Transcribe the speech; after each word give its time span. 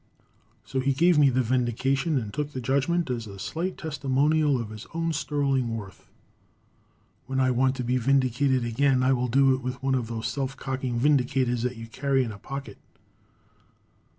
So 0.65 0.79
he 0.79 0.93
gave 0.93 1.19
me 1.19 1.29
the 1.29 1.43
vindication 1.43 2.17
and 2.17 2.33
took 2.33 2.53
the 2.53 2.59
judgment 2.59 3.11
as 3.11 3.27
a 3.27 3.37
slight 3.37 3.77
testimonial 3.77 4.59
of 4.59 4.71
his 4.71 4.87
own 4.95 5.13
sterling 5.13 5.77
worth. 5.77 6.07
When 7.27 7.39
I 7.39 7.51
want 7.51 7.75
to 7.75 7.83
be 7.83 7.97
vindicated 7.97 8.65
again 8.65 9.03
I 9.03 9.13
will 9.13 9.27
do 9.27 9.53
it 9.53 9.61
with 9.61 9.83
one 9.83 9.93
of 9.93 10.07
those 10.07 10.27
self 10.27 10.57
cocking 10.57 10.97
vindicators 10.97 11.61
that 11.61 11.75
you 11.77 11.85
can 11.85 11.93
carry 12.01 12.23
in 12.23 12.31
a 12.31 12.39
pocket. 12.39 12.79